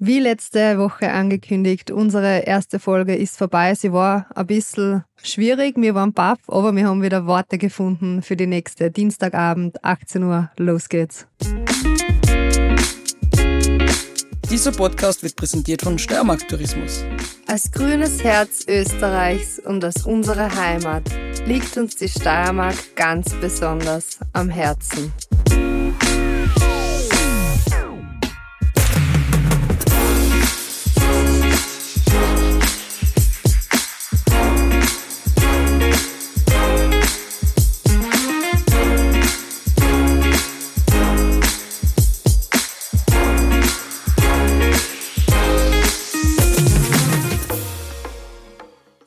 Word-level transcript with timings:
Wie 0.00 0.20
letzte 0.20 0.78
Woche 0.78 1.10
angekündigt, 1.10 1.90
unsere 1.90 2.46
erste 2.46 2.78
Folge 2.78 3.16
ist 3.16 3.36
vorbei. 3.36 3.74
Sie 3.74 3.92
war 3.92 4.26
ein 4.32 4.46
bisschen 4.46 5.02
schwierig, 5.20 5.74
wir 5.76 5.92
waren 5.96 6.12
baff, 6.12 6.38
aber 6.46 6.72
wir 6.76 6.86
haben 6.86 7.02
wieder 7.02 7.26
Worte 7.26 7.58
gefunden 7.58 8.22
für 8.22 8.36
die 8.36 8.46
nächste 8.46 8.92
Dienstagabend, 8.92 9.84
18 9.84 10.22
Uhr. 10.22 10.52
Los 10.56 10.88
geht's. 10.88 11.26
Dieser 14.48 14.70
Podcast 14.70 15.24
wird 15.24 15.34
präsentiert 15.34 15.82
von 15.82 15.98
Steiermark 15.98 16.46
Tourismus. 16.46 17.04
Als 17.48 17.72
grünes 17.72 18.22
Herz 18.22 18.66
Österreichs 18.68 19.58
und 19.58 19.82
als 19.82 20.06
unsere 20.06 20.54
Heimat 20.54 21.10
liegt 21.44 21.76
uns 21.76 21.96
die 21.96 22.08
Steiermark 22.08 22.94
ganz 22.94 23.34
besonders 23.40 24.20
am 24.32 24.48
Herzen. 24.48 25.12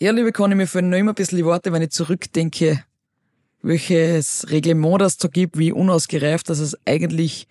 Ja, 0.02 0.10
liebe 0.10 0.32
Conny, 0.32 0.55
mir 0.55 0.66
fallen 0.66 0.90
noch 0.90 0.98
immer 0.98 1.12
ein 1.12 1.16
bisschen 1.16 1.38
die 1.38 1.46
Worte, 1.46 1.72
wenn 1.72 1.84
ich 1.84 1.91
zurückdenke, 1.91 2.84
welches 3.62 4.50
Reglement 4.50 5.00
das 5.00 5.18
da 5.18 5.27
gibt, 5.27 5.60
wie 5.60 5.72
unausgereift 5.72 6.50
dass 6.50 6.58
es 6.58 6.76
eigentlich 6.88 7.48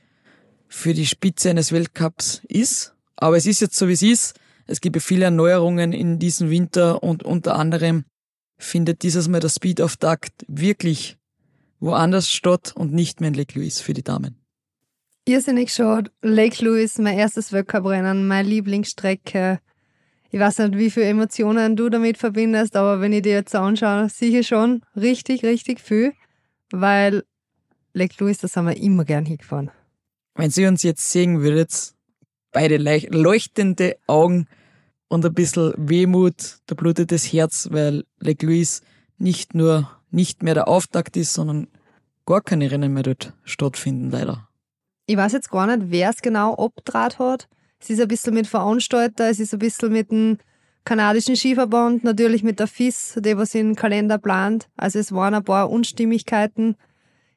für 0.66 0.92
die 0.92 1.06
Spitze 1.06 1.50
eines 1.50 1.70
Weltcups 1.70 2.42
ist. 2.48 2.96
Aber 3.14 3.36
es 3.36 3.46
ist 3.46 3.60
jetzt 3.60 3.76
so, 3.76 3.86
wie 3.86 3.92
es 3.92 4.02
ist. 4.02 4.34
Es 4.66 4.80
gibt 4.80 4.96
ja 4.96 5.00
viele 5.00 5.26
Erneuerungen 5.26 5.92
in 5.92 6.18
diesem 6.18 6.50
Winter 6.50 7.04
und 7.04 7.22
unter 7.22 7.54
anderem 7.54 8.04
findet 8.58 9.04
dieses 9.04 9.28
Mal 9.28 9.38
der 9.38 9.48
Speed 9.48 9.80
of 9.80 9.96
Duct 9.96 10.32
wirklich 10.48 11.18
woanders 11.78 12.28
statt 12.28 12.72
und 12.74 12.92
nicht 12.92 13.20
mehr 13.20 13.28
in 13.28 13.34
Lake 13.34 13.56
Louise 13.56 13.80
für 13.80 13.92
die 13.92 14.02
Damen. 14.02 14.34
Irrsinnig 15.24 15.72
schade. 15.72 16.10
Lake 16.20 16.64
Louise, 16.64 17.00
mein 17.00 17.16
erstes 17.16 17.52
Weltcuprennen, 17.52 18.26
meine 18.26 18.48
Lieblingsstrecke 18.48 19.60
ich 20.30 20.38
weiß 20.38 20.58
nicht, 20.58 20.78
wie 20.78 20.90
viele 20.90 21.06
Emotionen 21.06 21.76
du 21.76 21.88
damit 21.88 22.18
verbindest, 22.18 22.76
aber 22.76 23.00
wenn 23.00 23.12
ich 23.12 23.22
dir 23.22 23.32
jetzt 23.32 23.54
anschaue, 23.54 24.08
sicher 24.08 24.42
schon 24.42 24.82
richtig, 24.94 25.44
richtig 25.44 25.80
viel, 25.80 26.12
weil 26.70 27.24
Lake 27.92 28.14
Louis, 28.18 28.38
da 28.38 28.48
sind 28.48 28.66
wir 28.66 28.76
immer 28.76 29.04
gern 29.04 29.24
hingefahren. 29.24 29.70
Wenn 30.36 30.50
Sie 30.50 30.66
uns 30.66 30.82
jetzt 30.82 31.10
sehen 31.10 31.42
würdet, 31.42 31.94
beide 32.52 32.76
leuchtende 32.76 33.96
Augen 34.06 34.46
und 35.08 35.26
ein 35.26 35.34
bisschen 35.34 35.74
Wehmut, 35.76 36.58
da 36.66 36.74
blutet 36.76 37.10
das 37.10 37.32
Herz, 37.32 37.68
weil 37.72 38.04
Lake 38.20 38.46
Louis 38.46 38.82
nicht 39.18 39.54
nur 39.54 39.90
nicht 40.10 40.42
mehr 40.42 40.54
der 40.54 40.68
Auftakt 40.68 41.16
ist, 41.16 41.34
sondern 41.34 41.68
gar 42.26 42.40
keine 42.40 42.70
Rennen 42.70 42.92
mehr 42.92 43.02
dort 43.02 43.32
stattfinden, 43.44 44.10
leider. 44.10 44.48
Ich 45.06 45.16
weiß 45.16 45.32
jetzt 45.32 45.50
gar 45.50 45.66
nicht, 45.66 45.90
wer 45.90 46.10
es 46.10 46.22
genau 46.22 46.54
abdraht 46.54 47.18
hat. 47.18 47.48
Es 47.80 47.90
ist 47.90 48.00
ein 48.00 48.08
bisschen 48.08 48.34
mit 48.34 48.46
Veranstalter, 48.46 49.30
es 49.30 49.40
ist 49.40 49.54
ein 49.54 49.58
bisschen 49.58 49.92
mit 49.92 50.10
dem 50.10 50.38
kanadischen 50.84 51.36
Skiverband, 51.36 52.04
natürlich 52.04 52.42
mit 52.42 52.58
der 52.60 52.66
FIS, 52.66 53.14
der 53.16 53.38
was 53.38 53.54
in 53.54 53.68
den 53.68 53.76
Kalender 53.76 54.18
plant. 54.18 54.68
Also 54.76 54.98
es 54.98 55.12
waren 55.12 55.34
ein 55.34 55.44
paar 55.44 55.70
Unstimmigkeiten. 55.70 56.76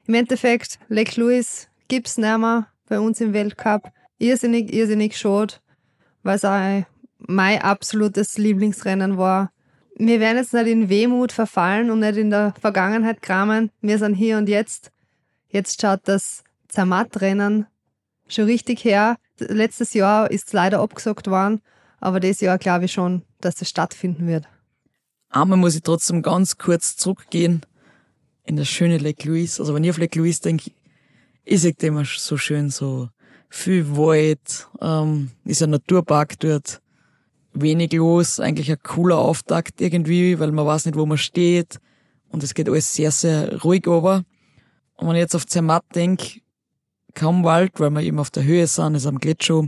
Im 0.06 0.14
Endeffekt, 0.14 0.80
Lake 0.90 1.20
Louis 1.20 1.70
gibt's 1.88 2.18
nicht 2.18 2.38
mehr 2.38 2.68
bei 2.90 3.00
uns 3.00 3.22
im 3.22 3.34
Weltcup. 3.34 3.92
Irrsinnig, 4.18 4.74
irrsinnig 4.74 5.18
schade, 5.18 5.56
weil 6.24 6.36
es 6.36 6.46
auch 6.46 6.84
mein 7.20 7.62
absolutes 7.62 8.38
Lieblingsrennen 8.38 9.18
war. 9.18 9.52
Wir 9.96 10.20
werden 10.20 10.38
jetzt 10.38 10.54
nicht 10.54 10.68
in 10.68 10.90
Wehmut 10.90 11.32
verfallen 11.32 11.90
und 11.90 12.00
nicht 12.00 12.18
in 12.18 12.32
der 12.32 12.54
Vergangenheit 12.60 13.22
kramen. 13.22 13.72
Wir 13.82 13.98
sind 13.98 14.16
hier 14.16 14.38
und 14.38 14.50
jetzt. 14.50 14.92
Jetzt 15.50 15.82
schaut 15.82 16.02
das 16.06 16.44
Zermatt-Rennen 16.68 17.68
schon 18.28 18.46
richtig 18.46 18.84
her. 18.84 19.18
Letztes 19.40 19.94
Jahr 19.94 20.30
ist 20.32 20.48
es 20.48 20.54
leider 20.54 20.80
abgesagt 20.80 21.28
worden, 21.28 21.62
aber 22.00 22.20
dieses 22.20 22.42
Jahr 22.42 22.58
glaube 22.58 22.86
ich 22.86 22.92
schon, 22.92 23.24
dass 23.42 23.62
es 23.62 23.70
stattfinden 23.70 24.28
wird. 24.28 24.48
Einmal 25.30 25.58
muss 25.58 25.76
ich 25.76 25.82
trotzdem 25.82 26.22
ganz 26.22 26.58
kurz 26.58 26.96
zurückgehen 26.96 27.66
in 28.44 28.56
das 28.56 28.68
schöne 28.68 28.98
Lake 28.98 29.28
Louise. 29.28 29.62
Also 29.62 29.74
wenn 29.74 29.84
ich 29.84 29.90
auf 29.90 29.98
Lake 29.98 30.18
Louise 30.20 30.42
denke, 30.42 30.72
ich 31.44 31.62
sehe 31.62 31.74
immer 31.82 32.06
so 32.06 32.38
schön 32.38 32.70
so 32.70 33.10
viel 33.50 33.98
Wald, 33.98 34.68
ähm, 34.82 35.32
ist 35.46 35.62
ein 35.62 35.72
Naturpark 35.72 36.40
dort, 36.40 36.82
wenig 37.54 37.94
los, 37.94 38.40
eigentlich 38.40 38.72
ein 38.72 38.82
cooler 38.84 39.20
Auftakt 39.20 39.80
irgendwie, 39.82 40.40
weil 40.40 40.52
man 40.52 40.66
weiß 40.66 40.86
nicht, 40.86 40.98
wo 40.98 41.06
man 41.06 41.18
steht 41.18 41.80
und 42.30 42.44
es 42.44 42.54
geht 42.54 42.68
alles 42.68 42.94
sehr, 42.94 43.12
sehr 43.12 43.62
ruhig 43.62 43.88
over. 43.88 44.24
Und 44.96 45.08
wenn 45.08 45.16
ich 45.16 45.22
jetzt 45.22 45.36
auf 45.36 45.46
Zermatt 45.46 45.84
denke, 45.94 46.42
kaum 47.14 47.44
Wald, 47.44 47.80
weil 47.80 47.92
wir 47.92 48.02
eben 48.02 48.20
auf 48.20 48.32
der 48.32 48.44
Höhe 48.44 48.68
sind, 48.68 48.96
ist 48.96 49.06
am 49.06 49.20
Gletscher 49.20 49.68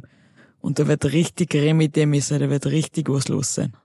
und 0.60 0.80
da 0.80 0.88
wird 0.88 1.06
richtig 1.06 1.54
Remi-Demi 1.54 2.22
sein, 2.22 2.40
da 2.40 2.50
wird 2.50 2.66
richtig 2.66 3.10
was 3.10 3.28
los 3.28 3.54
sein. 3.54 3.76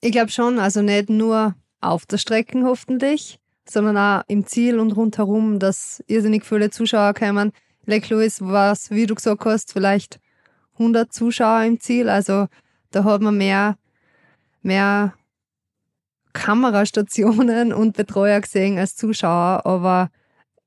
Ich 0.00 0.12
glaube 0.12 0.30
schon, 0.30 0.58
also 0.58 0.82
nicht 0.82 1.08
nur 1.08 1.54
auf 1.80 2.06
der 2.06 2.18
Strecke 2.18 2.62
hoffentlich, 2.64 3.38
sondern 3.68 3.96
auch 3.96 4.22
im 4.28 4.46
Ziel 4.46 4.78
und 4.78 4.92
rundherum, 4.92 5.58
dass 5.58 6.02
irrsinnig 6.06 6.44
viele 6.44 6.70
Zuschauer 6.70 7.14
kommen. 7.14 7.52
Lake 7.86 8.12
Louis 8.14 8.40
war 8.40 8.76
wie 8.90 9.06
du 9.06 9.14
gesagt 9.14 9.44
hast, 9.44 9.72
vielleicht 9.72 10.20
100 10.74 11.12
Zuschauer 11.12 11.64
im 11.64 11.80
Ziel, 11.80 12.08
also 12.08 12.46
da 12.90 13.04
hat 13.04 13.20
man 13.20 13.36
mehr, 13.36 13.76
mehr 14.62 15.14
Kamerastationen 16.32 17.72
und 17.72 17.96
Betreuer 17.96 18.40
gesehen 18.40 18.78
als 18.78 18.96
Zuschauer, 18.96 19.64
aber 19.64 20.10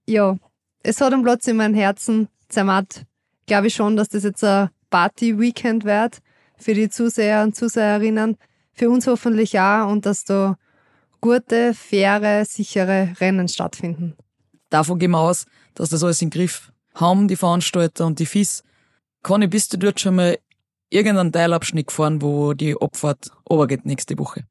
ja, 0.08 0.38
es 0.88 1.02
hat 1.02 1.12
einen 1.12 1.24
Platz 1.24 1.46
in 1.48 1.58
meinem 1.58 1.76
Herzen. 1.76 2.30
Zermatt, 2.48 3.06
glaube 3.46 3.68
ich 3.68 3.76
schon, 3.76 3.98
dass 3.98 4.08
das 4.08 4.24
jetzt 4.24 4.44
ein 4.44 4.70
Party-Weekend 4.90 5.84
wird 5.84 6.20
für 6.58 6.74
die 6.74 6.90
Zuseher 6.90 7.44
und 7.44 7.58
Zuseherinnen. 7.58 8.38
Für 8.72 8.90
uns 8.90 9.06
hoffentlich 9.06 9.60
auch 9.60 9.90
und 9.92 10.06
dass 10.06 10.24
da 10.24 10.58
gute, 11.20 11.74
faire, 11.74 12.46
sichere 12.46 13.14
Rennen 13.20 13.50
stattfinden. 13.50 14.16
Davon 14.70 14.98
gehen 14.98 15.12
wir 15.12 15.20
aus, 15.20 15.46
dass 15.76 15.90
das 15.90 16.04
alles 16.06 16.22
im 16.22 16.30
Griff 16.30 16.72
haben, 16.94 17.28
die 17.28 17.36
Veranstalter 17.36 18.06
und 18.06 18.20
die 18.20 18.26
FIS. 18.26 18.64
Conny, 19.24 19.48
bist 19.48 19.74
du 19.74 19.78
dort 19.78 20.00
schon 20.00 20.16
mal 20.16 20.38
irgendeinen 20.90 21.34
Teilabschnitt 21.34 21.88
gefahren, 21.88 22.22
wo 22.22 22.54
die 22.54 22.80
Abfahrt 22.80 23.32
obergeht 23.44 23.86
nächste 23.86 24.18
Woche? 24.18 24.46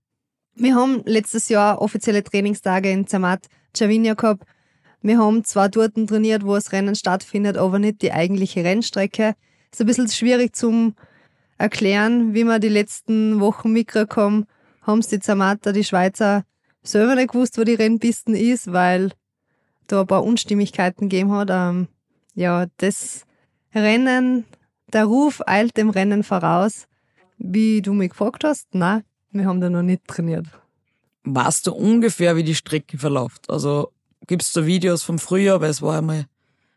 Wir 0.54 0.74
haben 0.74 1.02
letztes 1.06 1.48
Jahr 1.48 1.80
offizielle 1.80 2.22
Trainingstage 2.22 2.90
in 2.90 3.06
Zermatt, 3.06 3.46
Chavinia 3.74 4.14
gehabt 4.14 4.44
wir 5.06 5.18
haben 5.18 5.44
zwar 5.44 5.68
dort 5.68 5.94
trainiert, 5.94 6.44
wo 6.44 6.54
das 6.54 6.72
Rennen 6.72 6.96
stattfindet, 6.96 7.56
aber 7.56 7.78
nicht 7.78 8.02
die 8.02 8.12
eigentliche 8.12 8.64
Rennstrecke. 8.64 9.34
Ist 9.70 9.80
ein 9.80 9.86
bisschen 9.86 10.08
schwierig 10.08 10.56
zum 10.56 10.94
erklären, 11.58 12.34
wie 12.34 12.44
wir 12.44 12.58
die 12.58 12.68
letzten 12.68 13.38
Wochen 13.40 13.72
mitgekriegt 13.72 14.16
haben, 14.16 14.46
haben 14.82 14.98
es 14.98 15.08
die 15.08 15.20
Zermatter, 15.20 15.72
die 15.72 15.84
Schweizer, 15.84 16.44
selber 16.82 17.14
nicht 17.14 17.32
gewusst, 17.32 17.56
wo 17.56 17.64
die 17.64 17.74
Rennpisten 17.74 18.34
ist, 18.34 18.72
weil 18.72 19.12
da 19.86 20.00
ein 20.00 20.06
paar 20.06 20.24
Unstimmigkeiten 20.24 21.08
gegeben 21.08 21.32
hat. 21.32 21.48
Ähm, 21.50 21.88
ja, 22.34 22.66
das 22.78 23.24
Rennen, 23.74 24.44
der 24.92 25.04
Ruf 25.04 25.40
eilt 25.46 25.76
dem 25.76 25.90
Rennen 25.90 26.24
voraus. 26.24 26.86
Wie 27.38 27.82
du 27.82 27.92
mich 27.92 28.10
gefragt 28.10 28.44
hast, 28.44 28.74
nein, 28.74 29.04
wir 29.30 29.46
haben 29.46 29.60
da 29.60 29.70
noch 29.70 29.82
nicht 29.82 30.06
trainiert. 30.06 30.46
Weißt 31.24 31.66
du 31.66 31.74
ungefähr, 31.74 32.36
wie 32.36 32.44
die 32.44 32.54
Strecke 32.54 32.98
verläuft? 32.98 33.50
Also 33.50 33.92
gibt's 34.26 34.52
da 34.52 34.66
Videos 34.66 35.02
vom 35.02 35.18
Frühjahr, 35.18 35.60
weil 35.60 35.70
es 35.70 35.82
war 35.82 35.98
einmal, 35.98 36.26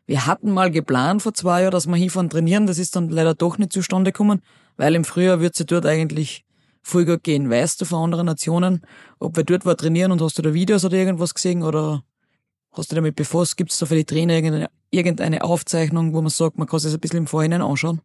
wir 0.05 0.25
hatten 0.25 0.51
mal 0.51 0.71
geplant 0.71 1.21
vor 1.21 1.33
zwei 1.33 1.61
Jahren, 1.61 1.71
dass 1.71 1.87
wir 1.87 1.95
hinfahren 1.95 2.29
trainieren, 2.29 2.67
das 2.67 2.79
ist 2.79 2.95
dann 2.95 3.09
leider 3.09 3.35
doch 3.35 3.57
nicht 3.57 3.73
zustande 3.73 4.11
gekommen, 4.11 4.41
weil 4.77 4.95
im 4.95 5.05
Frühjahr 5.05 5.39
wird 5.39 5.55
sie 5.55 5.65
dort 5.65 5.85
eigentlich 5.85 6.45
voll 6.81 7.05
gut 7.05 7.23
gehen. 7.23 7.49
Weißt 7.49 7.79
du 7.81 7.85
von 7.85 8.05
anderen 8.05 8.25
Nationen, 8.25 8.81
ob 9.19 9.37
wir 9.37 9.43
dort 9.43 9.65
war 9.65 9.77
trainieren 9.77 10.11
und 10.11 10.21
hast 10.21 10.37
du 10.37 10.41
da 10.41 10.53
Videos 10.53 10.85
oder 10.85 10.97
irgendwas 10.97 11.33
gesehen 11.33 11.63
oder 11.63 12.03
hast 12.71 12.91
du 12.91 12.95
damit 12.95 13.15
befasst? 13.15 13.57
Gibt's 13.57 13.77
da 13.79 13.85
für 13.85 13.95
die 13.95 14.05
Trainer 14.05 14.33
irgendeine, 14.33 14.69
irgendeine 14.89 15.43
Aufzeichnung, 15.43 16.13
wo 16.13 16.21
man 16.21 16.29
sagt, 16.29 16.57
man 16.57 16.67
kann 16.67 16.79
sich 16.79 16.89
das 16.89 16.97
ein 16.97 17.01
bisschen 17.01 17.19
im 17.19 17.27
Vorhinein 17.27 17.61
anschauen? 17.61 18.01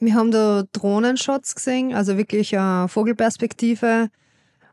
Wir 0.00 0.14
haben 0.14 0.30
da 0.30 0.62
Drohnenshots 0.72 1.56
gesehen, 1.56 1.92
also 1.92 2.16
wirklich 2.16 2.56
eine 2.56 2.88
Vogelperspektive, 2.88 4.10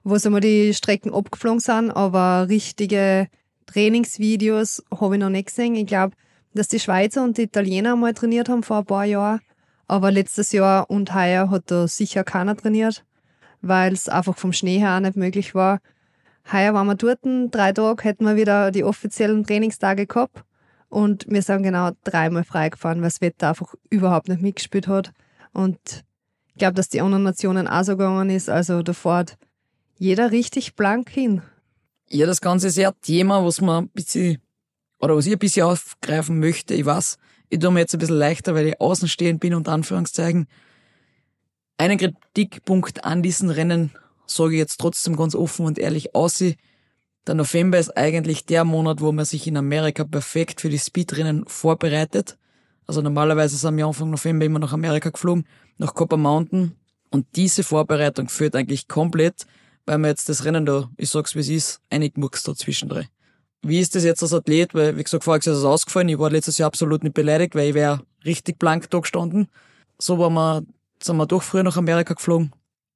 wo 0.04 0.18
so 0.18 0.30
mal 0.30 0.40
die 0.40 0.74
Strecken 0.74 1.14
abgeflogen 1.14 1.60
sind, 1.60 1.90
aber 1.92 2.48
richtige 2.48 3.28
Trainingsvideos 3.68 4.84
habe 5.00 5.16
ich 5.16 5.22
noch 5.22 5.30
nicht 5.30 5.48
gesehen. 5.48 5.76
Ich 5.76 5.88
glaube, 5.88 6.16
dass 6.54 6.68
die 6.68 6.80
Schweizer 6.80 7.24
und 7.24 7.38
die 7.38 7.44
Italiener 7.44 7.96
mal 7.96 8.14
trainiert 8.14 8.50
haben 8.50 8.64
vor 8.64 8.80
ein 8.80 8.86
paar 8.86 9.06
Jahren. 9.06 9.42
Aber 9.88 10.12
letztes 10.12 10.52
Jahr 10.52 10.90
und 10.90 11.14
heuer 11.14 11.50
hat 11.50 11.70
da 11.70 11.88
sicher 11.88 12.24
keiner 12.24 12.56
trainiert, 12.56 13.06
weil 13.62 13.94
es 13.94 14.10
einfach 14.10 14.38
vom 14.38 14.54
Schnee 14.54 14.80
her 14.80 14.96
auch 14.96 15.00
nicht 15.00 15.16
möglich 15.18 15.54
war. 15.54 15.80
Heuer 16.52 16.74
waren 16.74 16.88
wir 16.88 16.96
dort, 16.96 17.20
drei 17.24 17.72
Tage 17.72 18.04
hätten 18.04 18.26
wir 18.26 18.36
wieder 18.36 18.72
die 18.72 18.84
offiziellen 18.84 19.44
Trainingstage 19.46 20.06
gehabt. 20.08 20.44
Und 20.90 21.26
wir 21.28 21.42
sind 21.42 21.64
genau 21.64 21.92
dreimal 22.04 22.44
freigefahren, 22.44 23.00
weil 23.02 23.10
das 23.10 23.22
Wetter 23.22 23.50
einfach 23.50 23.74
überhaupt 23.90 24.30
nicht 24.30 24.42
mitgespielt 24.42 24.88
hat. 24.88 25.12
Und 25.54 26.06
Ich 26.56 26.60
glaube, 26.60 26.76
dass 26.76 26.88
die 26.88 27.02
anderen 27.02 27.24
Nationen 27.24 27.68
auch 27.68 27.84
so 27.84 27.98
gegangen 27.98 28.30
ist. 28.30 28.50
Also 28.50 28.82
da 28.82 28.94
fährt 28.94 29.38
jeder 29.98 30.32
richtig 30.32 30.76
blank 30.76 31.10
hin. 31.10 31.42
Ja, 32.16 32.26
das 32.26 32.40
Ganze 32.40 32.68
ist 32.68 32.78
ja 32.78 32.92
ein 32.92 32.96
Thema, 33.02 33.46
was 33.46 33.60
man 33.60 33.84
ein 33.84 33.90
bisschen, 33.90 34.38
oder 35.00 35.18
was 35.18 35.26
ich 35.26 35.34
ein 35.34 35.40
bisschen 35.40 35.66
aufgreifen 35.66 36.40
möchte. 36.40 36.74
Ich 36.74 36.86
weiß, 36.86 37.18
ich 37.50 37.60
tue 37.60 37.72
mir 37.72 37.82
jetzt 37.82 37.94
ein 37.94 38.00
bisschen 38.00 38.16
leichter, 38.16 38.56
weil 38.56 38.68
ich 38.68 38.80
außenstehend 38.80 39.42
bin, 39.42 39.54
unter 39.54 39.74
Anführungszeichen. 39.74 40.48
Einen 41.78 41.98
Kritikpunkt 41.98 43.04
an 43.04 43.22
diesen 43.22 43.50
Rennen 43.50 43.92
sage 44.28 44.54
ich 44.54 44.60
jetzt 44.60 44.80
trotzdem 44.80 45.18
ganz 45.18 45.36
offen 45.36 45.66
und 45.66 45.78
ehrlich 45.78 46.16
aus. 46.16 46.42
Der 47.28 47.36
November 47.36 47.80
ist 47.80 47.98
eigentlich 47.98 48.46
der 48.46 48.64
Monat, 48.64 49.02
wo 49.02 49.12
man 49.12 49.26
sich 49.26 49.46
in 49.46 49.58
Amerika 49.58 50.06
perfekt 50.06 50.62
für 50.62 50.70
die 50.70 50.80
Speedrennen 50.80 51.44
vorbereitet. 51.48 52.38
Also 52.88 53.02
normalerweise 53.02 53.58
sind 53.58 53.76
wir 53.76 53.88
Anfang 53.88 54.10
November 54.10 54.46
immer 54.46 54.60
nach 54.60 54.72
Amerika 54.72 55.10
geflogen, 55.10 55.46
nach 55.78 55.94
Copper 55.94 56.16
Mountain. 56.16 56.78
Und 57.12 57.28
diese 57.36 57.64
Vorbereitung 57.64 58.30
führt 58.30 58.56
eigentlich 58.56 58.88
komplett, 58.88 59.46
weil 59.86 59.98
man 59.98 60.10
jetzt 60.10 60.30
das 60.30 60.46
Rennen 60.46 60.66
da, 60.66 60.90
ich 60.98 61.10
sag's 61.10 61.36
wie 61.36 61.40
es 61.40 61.50
ist, 61.50 61.82
eingemuckst 61.90 62.48
da 62.48 62.56
zwischendrin. 62.56 63.08
Wie 63.62 63.80
ist 63.80 63.96
das 63.96 64.04
jetzt 64.04 64.22
als 64.22 64.34
Athlet? 64.34 64.74
Weil, 64.74 64.98
wie 64.98 65.04
gesagt, 65.04 65.24
vorher 65.24 65.40
ist 65.40 65.48
es 65.48 65.64
ausgefallen. 65.64 66.10
Ich 66.10 66.20
war 66.20 66.30
letztes 66.30 66.58
Jahr 66.58 66.68
absolut 66.68 67.04
nicht 67.04 67.16
beleidigt, 67.16 67.56
weil 67.56 67.70
ich 67.70 67.74
wäre 67.74 68.02
richtig 68.24 68.60
blank 68.60 68.90
da 68.92 69.00
gestanden. 69.00 69.48
So 69.98 70.20
waren 70.20 70.34
wir, 70.34 70.64
sind 71.02 71.18
wir 71.18 71.26
doch 71.26 71.42
früher 71.42 71.64
nach 71.64 71.78
Amerika 71.78 72.14
geflogen. 72.14 72.52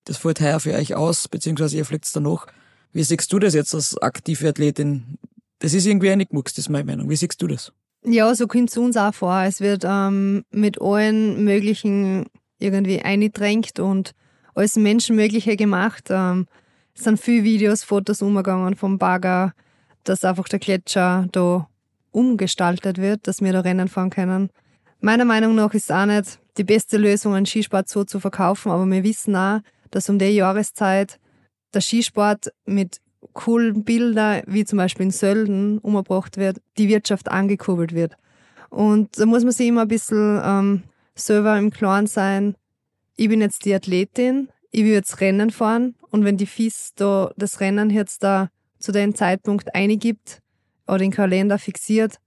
Das 0.05 0.17
fällt 0.17 0.41
heuer 0.41 0.59
für 0.59 0.73
euch 0.73 0.95
aus, 0.95 1.27
beziehungsweise 1.27 1.77
ihr 1.77 1.85
fliegt's 1.85 2.11
danach. 2.11 2.45
Wie 2.91 3.03
siehst 3.03 3.31
du 3.31 3.39
das 3.39 3.53
jetzt 3.53 3.73
als 3.73 3.97
aktive 3.97 4.49
Athletin? 4.49 5.17
Das 5.59 5.73
ist 5.73 5.85
irgendwie 5.85 6.09
eingemuckst, 6.09 6.57
ist 6.57 6.69
meine 6.69 6.85
Meinung. 6.85 7.09
Wie 7.09 7.15
siehst 7.15 7.41
du 7.41 7.47
das? 7.47 7.71
Ja, 8.03 8.33
so 8.33 8.47
kommt 8.47 8.69
es 8.69 8.77
uns 8.77 8.95
auch 8.95 9.13
vor. 9.13 9.41
Es 9.43 9.59
wird 9.61 9.83
ähm, 9.85 10.43
mit 10.51 10.81
allen 10.81 11.43
möglichen 11.43 12.27
irgendwie 12.59 13.01
eingedrängt 13.01 13.79
und 13.79 14.13
alles 14.55 14.75
Menschenmögliche 14.75 15.55
gemacht. 15.57 16.05
Ähm, 16.09 16.47
es 16.99 17.05
sind 17.05 17.17
viele 17.17 17.45
Videos, 17.45 17.85
Fotos 17.85 18.21
umgegangen 18.21 18.75
vom 18.75 18.97
Bagger, 18.97 19.53
dass 20.03 20.25
einfach 20.25 20.49
der 20.49 20.59
Gletscher 20.59 21.27
da 21.31 21.69
umgestaltet 22.11 22.97
wird, 22.97 23.25
dass 23.25 23.41
wir 23.41 23.53
da 23.53 23.61
Rennen 23.61 23.87
fahren 23.87 24.09
können. 24.09 24.49
Meiner 24.99 25.23
Meinung 25.23 25.55
nach 25.55 25.73
ist 25.73 25.89
es 25.89 25.91
auch 25.91 26.05
nicht 26.05 26.39
die 26.57 26.65
beste 26.65 26.97
Lösung, 26.97 27.35
einen 27.35 27.45
Skisport 27.45 27.87
so 27.87 28.03
zu 28.03 28.19
verkaufen, 28.19 28.69
aber 28.69 28.85
wir 28.85 29.03
wissen 29.05 29.33
auch, 29.37 29.61
dass 29.91 30.09
um 30.09 30.19
die 30.19 30.25
Jahreszeit 30.25 31.19
der 31.73 31.79
Skisport 31.79 32.51
mit 32.65 32.99
coolen 33.31 33.85
Bildern, 33.85 34.41
wie 34.47 34.65
zum 34.65 34.75
Beispiel 34.75 35.05
in 35.05 35.11
Sölden, 35.11 35.77
umgebracht 35.77 36.35
wird, 36.35 36.61
die 36.77 36.89
Wirtschaft 36.89 37.31
angekurbelt 37.31 37.93
wird. 37.93 38.17
Und 38.69 39.17
da 39.17 39.25
muss 39.25 39.43
man 39.43 39.53
sich 39.53 39.67
immer 39.67 39.83
ein 39.83 39.87
bisschen 39.87 40.41
ähm, 40.43 40.83
selber 41.15 41.57
im 41.57 41.71
Klaren 41.71 42.07
sein, 42.07 42.55
ich 43.15 43.29
bin 43.29 43.39
jetzt 43.39 43.63
die 43.63 43.73
Athletin, 43.73 44.49
ich 44.71 44.83
will 44.83 44.93
jetzt 44.93 45.19
Rennen 45.21 45.51
fahren 45.51 45.95
und 46.11 46.25
wenn 46.25 46.37
die 46.37 46.45
FIS 46.45 46.93
da 46.95 47.31
das 47.37 47.59
Rennen 47.59 47.89
jetzt 47.89 48.23
da 48.23 48.49
zu 48.79 48.91
dem 48.91 49.15
Zeitpunkt 49.15 49.73
eingibt 49.75 50.41
oder 50.87 50.99
den 50.99 51.11
Kalender 51.11 51.59
fixiert, 51.59 52.19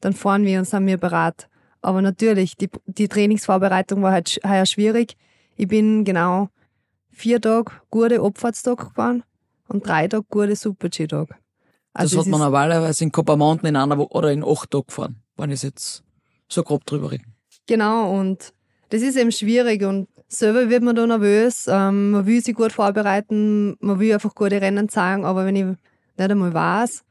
dann 0.00 0.12
fahren 0.12 0.44
wir 0.44 0.58
und 0.58 0.64
sind 0.64 0.86
wir 0.86 0.96
bereit. 0.96 1.48
Aber 1.82 2.02
natürlich, 2.02 2.56
die, 2.56 2.68
die 2.86 3.08
Trainingsvorbereitung 3.08 4.02
war 4.02 4.12
halt 4.12 4.40
heuer 4.46 4.66
schwierig. 4.66 5.16
Ich 5.56 5.68
bin 5.68 6.04
genau 6.04 6.48
vier 7.10 7.40
Tage 7.40 7.72
gute 7.90 8.20
Abfahrtstag 8.20 8.78
gefahren 8.78 9.22
und 9.68 9.86
drei 9.86 10.08
Tage 10.08 10.24
gute 10.28 10.56
Super-G-Tag. 10.56 11.38
Also 11.92 12.16
das 12.16 12.26
hat 12.26 12.30
man 12.30 12.40
normalerweise 12.40 13.04
in 13.04 13.12
Copper 13.12 13.36
Mountain 13.36 13.70
in 13.70 13.76
einer 13.76 13.98
Woche 13.98 14.12
oder 14.12 14.32
in 14.32 14.44
acht 14.44 14.70
Tagen 14.70 14.86
gefahren, 14.86 15.22
wenn 15.36 15.50
ich 15.50 15.62
jetzt 15.62 16.04
so 16.48 16.62
grob 16.62 16.84
drüber 16.86 17.10
rede. 17.10 17.24
Genau, 17.66 18.18
und 18.18 18.52
das 18.90 19.02
ist 19.02 19.16
eben 19.16 19.32
schwierig 19.32 19.82
und 19.82 20.08
selber 20.30 20.70
wird 20.70 20.82
man 20.82 20.96
da 20.96 21.06
nervös. 21.06 21.66
Ähm, 21.68 22.12
man 22.12 22.26
will 22.26 22.42
sich 22.42 22.54
gut 22.54 22.72
vorbereiten, 22.72 23.76
man 23.80 23.98
will 23.98 24.14
einfach 24.14 24.34
gute 24.34 24.60
Rennen 24.60 24.88
zeigen, 24.88 25.24
aber 25.24 25.44
wenn 25.44 25.56
ich 25.56 25.64
nicht 25.64 25.78
einmal 26.18 26.54
weiß, 26.54 27.02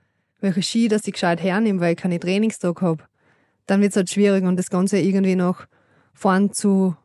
welche 0.42 0.64
Ski 0.64 0.88
dass 0.88 1.06
ich 1.06 1.14
gescheit 1.14 1.42
hernehme, 1.42 1.80
weil 1.82 1.94
ich 1.94 1.98
keine 1.98 2.20
Trainingstag 2.20 2.82
habe, 2.82 3.04
dann 3.68 3.82
wird 3.82 3.92
es 3.92 3.98
halt 3.98 4.10
schwierig 4.10 4.44
und 4.46 4.58
das 4.58 4.70
Ganze 4.70 5.00
irgendwie 5.00 5.36
noch 5.36 5.66
vorn 6.14 6.54
zu 6.54 6.96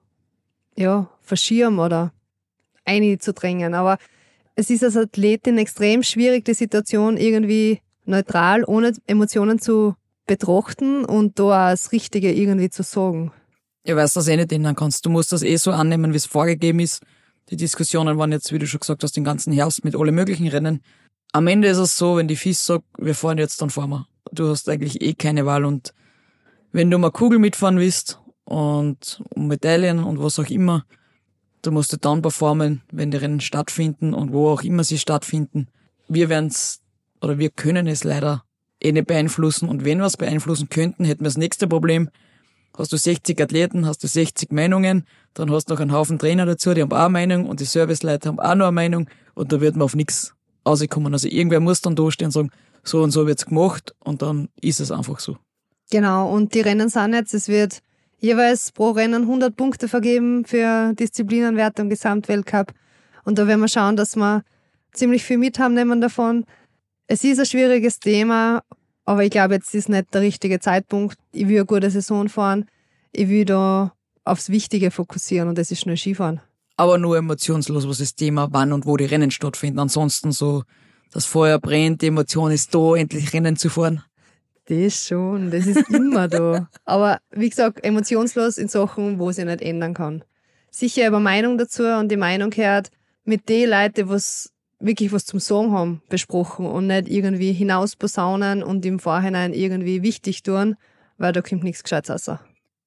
ja, 0.77 1.11
verschirmen 1.21 1.79
oder 1.79 2.13
einzudrängen. 2.85 3.75
Aber 3.75 3.99
es 4.55 4.71
ist 4.71 4.85
als 4.85 4.97
Athletin 4.97 5.59
extrem 5.59 6.03
schwierig, 6.03 6.45
die 6.45 6.55
Situation 6.55 7.17
irgendwie 7.17 7.81
neutral, 8.05 8.65
ohne 8.65 8.93
Emotionen 9.07 9.59
zu 9.59 9.95
betrachten 10.27 11.05
und 11.05 11.39
da 11.39 11.71
das 11.71 11.93
Richtige 11.93 12.33
irgendwie 12.33 12.71
zu 12.71 12.83
sagen. 12.83 13.33
Ich 13.85 13.95
weiß, 13.95 14.15
dass 14.15 14.25
du 14.25 14.33
eh 14.33 14.37
nicht 14.37 14.53
ändern 14.53 14.75
kannst. 14.75 15.05
Du 15.07 15.11
musst 15.11 15.33
das 15.33 15.43
eh 15.43 15.57
so 15.57 15.71
annehmen, 15.71 16.13
wie 16.13 16.17
es 16.17 16.27
vorgegeben 16.27 16.81
ist. 16.81 17.03
Die 17.51 17.57
Diskussionen 17.57 18.19
waren 18.19 18.33
jetzt, 18.33 18.53
wie 18.53 18.59
du 18.59 18.67
schon 18.67 18.81
gesagt 18.81 19.03
hast, 19.03 19.17
den 19.17 19.25
ganzen 19.25 19.53
Herbst 19.53 19.85
mit 19.85 19.95
alle 19.95 20.11
möglichen 20.11 20.49
Rennen. 20.49 20.83
Am 21.33 21.47
Ende 21.47 21.69
ist 21.69 21.79
es 21.79 21.97
so, 21.97 22.17
wenn 22.17 22.27
die 22.27 22.37
FIS 22.37 22.65
sagt, 22.65 22.85
wir 22.99 23.15
fahren 23.15 23.39
jetzt, 23.39 23.61
dann 23.61 23.71
fahren 23.71 23.91
wir. 23.91 24.07
Du 24.33 24.49
hast 24.49 24.69
eigentlich 24.69 25.03
eh 25.03 25.15
keine 25.15 25.47
Wahl 25.47 25.65
und 25.65 25.93
wenn 26.73 26.91
du 26.91 26.99
mal 26.99 27.11
Kugel 27.11 27.39
mitfahren 27.39 27.79
willst 27.79 28.19
und 28.45 29.23
Medaillen 29.37 30.03
und 30.03 30.21
was 30.21 30.39
auch 30.39 30.49
immer, 30.49 30.85
Du 31.65 31.71
musst 31.71 31.97
dann 32.05 32.21
performen, 32.21 32.83
wenn 32.93 33.11
die 33.11 33.17
Rennen 33.17 33.41
stattfinden 33.41 34.13
und 34.13 34.35
wo 34.35 34.51
auch 34.51 34.63
immer 34.63 34.85
sie 34.85 34.99
stattfinden. 34.99 35.69
Wir 36.09 36.29
werden's 36.29 36.83
oder 37.23 37.39
wir 37.39 37.49
können 37.49 37.87
es 37.87 38.05
leider 38.05 38.45
eh 38.83 38.93
nicht 38.93 39.07
beeinflussen 39.07 39.71
und 39.71 39.83
wenn 39.83 39.97
wir 39.97 40.05
es 40.05 40.19
beeinflussen 40.19 40.69
könnten, 40.69 41.07
hätten 41.07 41.23
wir 41.23 41.29
das 41.29 41.39
nächste 41.39 41.67
Problem. 41.67 42.11
Hast 42.77 42.93
du 42.93 42.97
60 42.97 43.41
Athleten, 43.41 43.87
hast 43.87 44.03
du 44.03 44.09
60 44.09 44.51
Meinungen, 44.53 45.05
dann 45.35 45.51
hast 45.51 45.67
du 45.67 45.75
noch 45.75 45.81
einen 45.81 45.93
Haufen 45.93 46.19
Trainer 46.19 46.45
dazu, 46.45 46.75
die 46.75 46.83
haben 46.83 46.93
auch 46.93 46.99
eine 46.99 47.09
Meinung 47.11 47.47
und 47.47 47.61
die 47.61 47.65
Serviceleute 47.65 48.29
haben 48.29 48.41
auch 48.41 48.55
noch 48.55 48.67
eine 48.67 48.73
Meinung 48.73 49.09
und 49.35 49.53
da 49.53 49.61
wird 49.61 49.77
man 49.77 49.83
auf 49.83 49.95
nichts 49.95 50.35
rauskommen. 50.67 51.13
Also 51.13 51.29
irgendwer 51.29 51.61
muss 51.61 51.83
dann 51.83 51.95
da 51.95 52.11
stehen 52.11 52.27
und 52.27 52.33
sagen, 52.33 52.51
so 52.83 53.03
und 53.03 53.13
so 53.13 53.27
wird's 53.27 53.47
gemacht 53.47 53.95
und 54.01 54.23
dann 54.23 54.49
ist 54.61 54.81
es 54.81 54.91
einfach 54.91 55.21
so. 55.21 55.37
Genau, 55.91 56.31
und 56.31 56.55
die 56.55 56.61
Rennen 56.61 56.89
sind 56.89 57.15
jetzt, 57.15 57.35
es 57.35 57.49
wird 57.49 57.81
jeweils 58.19 58.73
pro 58.73 58.91
Rennen 58.91 59.23
100 59.23 59.57
Punkte 59.57 59.87
vergeben 59.87 60.45
für 60.45 60.95
Disziplinenwertung, 60.95 61.89
Gesamtweltcup. 61.89 62.73
Und 63.25 63.39
da 63.39 63.47
werden 63.47 63.61
wir 63.61 63.69
schauen, 63.69 63.97
dass 63.97 64.17
wir 64.17 64.43
ziemlich 64.93 65.25
viel 65.25 65.39
mit 65.39 65.59
haben 65.59 65.75
nehmen 65.75 66.01
davon. 66.01 66.45
Es 67.07 67.23
ist 67.23 67.39
ein 67.39 67.47
schwieriges 67.47 68.01
Thema, 68.01 68.63
aber 69.05 69.25
ich 69.25 69.31
glaube, 69.31 69.55
jetzt 69.55 69.75
ist 69.75 69.89
nicht 69.89 70.13
der 70.15 70.23
richtige 70.23 70.61
Zeitpunkt. 70.61 71.19
Ich 71.33 71.49
will 71.49 71.57
eine 71.57 71.67
gute 71.67 71.91
Saison 71.91 72.29
fahren. 72.29 72.67
Ich 73.13 73.29
will 73.29 73.45
da 73.45 73.93
aufs 74.25 74.49
Wichtige 74.49 74.91
fokussieren 74.91 75.49
und 75.49 75.59
das 75.59 75.71
ist 75.71 75.81
schnell 75.81 75.97
Skifahren. 75.97 76.41
Aber 76.77 76.99
nur 76.99 77.17
emotionslos, 77.17 77.87
was 77.87 77.99
das 77.99 78.15
Thema, 78.15 78.49
wann 78.51 78.73
und 78.73 78.87
wo 78.87 78.97
die 78.97 79.05
Rennen 79.05 79.31
stattfinden. 79.31 79.79
Ansonsten 79.79 80.33
so, 80.33 80.65
das 81.13 81.27
Feuer 81.27 81.59
brennt, 81.59 82.03
die 82.03 82.09
Emotion 82.09 82.51
ist 82.51 82.75
da, 82.75 82.97
endlich 82.97 83.33
Rennen 83.33 83.57
zu 83.57 83.69
fahren. 83.69 84.03
Das 84.67 85.07
schon, 85.07 85.51
das 85.51 85.67
ist 85.67 85.89
immer 85.91 86.27
da. 86.27 86.69
Aber 86.85 87.21
wie 87.31 87.51
gesagt, 87.51 87.85
emotionslos 87.85 88.57
in 88.57 88.69
Sachen, 88.69 89.19
wo 89.19 89.31
sie 89.31 89.45
nicht 89.45 89.61
ändern 89.61 89.95
kann. 89.95 90.25
Sicher 90.71 91.07
über 91.07 91.21
Meinung 91.21 91.59
dazu 91.59 91.85
und 91.85 92.11
die 92.11 92.17
Meinung 92.17 92.51
gehört 92.51 92.91
mit 93.25 93.49
den 93.49 93.71
Leuten, 93.71 94.09
was 94.09 94.54
wirklich 94.81 95.13
was 95.13 95.25
zum 95.25 95.41
Sagen 95.41 95.73
haben, 95.73 96.03
besprochen 96.09 96.67
und 96.67 96.87
nicht 96.87 97.09
irgendwie 97.09 97.53
hinausposaunen 97.53 98.63
und 98.63 98.85
im 98.85 98.99
Vorhinein 98.99 99.53
irgendwie 99.53 100.03
wichtig 100.03 100.43
tun, 100.43 100.77
weil 101.19 101.33
da 101.33 101.43
kommt 101.43 101.65
nichts 101.65 101.83
Gescheites 101.83 102.29
raus. 102.29 102.39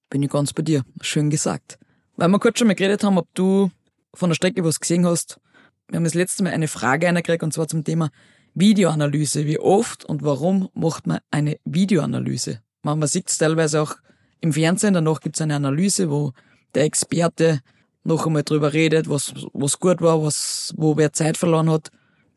Bin 0.10 0.24
ich 0.24 0.30
ganz 0.30 0.54
bei 0.54 0.64
dir. 0.64 0.84
Schön 1.02 1.30
gesagt. 1.30 1.78
Weil 2.16 2.30
wir 2.30 2.40
kurz 2.40 2.60
schon 2.60 2.68
mal 2.68 2.76
geredet 2.76 3.04
haben, 3.04 3.18
ob 3.18 3.28
du 3.34 3.72
von 4.14 4.30
der 4.30 4.36
Strecke 4.36 4.64
was 4.64 4.80
gesehen 4.80 5.06
hast. 5.06 5.40
Wir 5.88 5.98
haben 5.98 6.04
das 6.04 6.14
letzte 6.14 6.44
Mal 6.44 6.54
eine 6.54 6.68
Frage 6.68 7.08
eingekriegt 7.08 7.44
und 7.44 7.54
zwar 7.54 7.68
zum 7.68 7.84
Thema 7.84 8.10
Videoanalyse. 8.54 9.46
Wie 9.46 9.60
oft 9.60 10.06
und 10.06 10.24
warum 10.24 10.70
macht 10.74 11.08
man 11.08 11.20
eine 11.30 11.58
Videoanalyse? 11.66 12.62
Man, 12.84 13.06
sieht 13.08 13.30
es 13.30 13.38
teilweise 13.38 13.82
auch 13.82 13.96
im 14.42 14.54
Fernsehen, 14.54 14.94
danach 14.94 15.20
gibt 15.20 15.36
es 15.36 15.42
eine 15.42 15.56
Analyse, 15.56 16.10
wo 16.10 16.34
der 16.74 16.84
Experte 16.84 17.62
noch 18.08 18.26
einmal 18.26 18.44
drüber 18.44 18.74
redet, 18.74 19.10
was, 19.10 19.34
was 19.54 19.80
gut 19.80 20.02
war, 20.02 20.24
was, 20.24 20.74
wo 20.78 20.96
wer 20.98 21.12
Zeit 21.14 21.38
verloren 21.38 21.70
hat. 21.70 21.92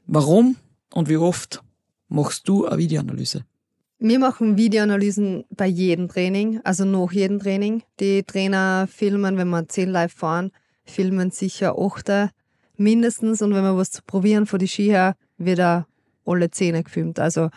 Warum 0.07 0.57
und 0.93 1.09
wie 1.09 1.17
oft 1.17 1.63
machst 2.09 2.49
du 2.49 2.67
eine 2.67 2.79
Videoanalyse? 2.79 3.45
Wir 4.01 4.19
machen 4.19 4.57
Videoanalysen 4.57 5.45
bei 5.51 5.67
jedem 5.67 6.09
Training, 6.09 6.61
also 6.65 6.85
nach 6.85 7.13
jedem 7.13 7.39
Training. 7.39 7.83
Die 8.01 8.25
Trainer 8.25 8.89
filmen, 8.91 9.37
wenn 9.37 9.49
wir 9.49 9.69
10 9.69 9.91
live 9.91 10.13
fahren, 10.13 10.51
filmen 10.85 11.31
sicher 11.31 11.79
8 11.79 12.33
mindestens 12.77 13.41
und 13.43 13.55
wenn 13.55 13.63
wir 13.63 13.77
was 13.77 13.91
zu 13.93 14.03
probieren 14.03 14.47
vor 14.47 14.59
die 14.59 14.69
Ski 14.69 14.87
her, 14.87 15.15
wird 15.39 15.61
alle 16.25 16.51
Zähne 16.51 16.83
gefilmt. 16.83 17.21
Also 17.21 17.51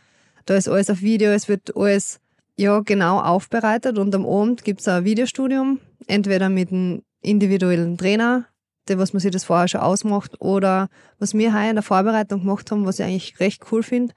da 0.45 0.55
ist 0.55 0.67
alles 0.67 0.89
auf 0.89 1.01
Video, 1.01 1.31
es 1.31 1.47
wird 1.47 1.75
alles 1.75 2.19
ja 2.57 2.81
genau 2.81 3.19
aufbereitet 3.21 3.97
und 3.97 4.13
am 4.13 4.25
Abend 4.25 4.63
gibt's 4.63 4.87
ein 4.87 5.05
Videostudium, 5.05 5.79
entweder 6.05 6.49
mit 6.49 6.71
einem 6.71 7.01
individuellen 7.23 7.97
Trainer, 7.97 8.45
der 8.87 8.99
was 8.99 9.13
man 9.13 9.19
sich 9.19 9.31
das 9.31 9.45
vorher 9.45 9.67
schon 9.67 9.81
ausmacht, 9.81 10.39
oder 10.39 10.89
was 11.19 11.33
wir 11.33 11.57
hier 11.57 11.69
in 11.69 11.75
der 11.75 11.83
Vorbereitung 11.83 12.41
gemacht 12.41 12.69
haben, 12.71 12.85
was 12.85 12.99
ich 12.99 13.05
eigentlich 13.05 13.39
recht 13.39 13.63
cool 13.71 13.83
finde, 13.83 14.13